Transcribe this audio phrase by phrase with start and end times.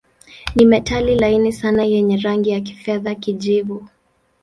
[0.55, 3.87] Ni metali laini sana yenye rangi ya kifedha-kijivu.